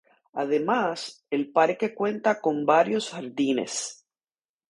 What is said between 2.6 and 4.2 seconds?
varios jardines.